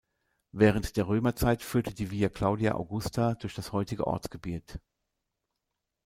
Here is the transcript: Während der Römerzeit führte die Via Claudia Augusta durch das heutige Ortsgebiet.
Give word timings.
Während 0.51 0.97
der 0.97 1.07
Römerzeit 1.07 1.61
führte 1.61 1.93
die 1.93 2.09
Via 2.09 2.29
Claudia 2.29 2.71
Augusta 2.73 3.35
durch 3.35 3.53
das 3.53 3.71
heutige 3.71 4.07
Ortsgebiet. 4.07 4.79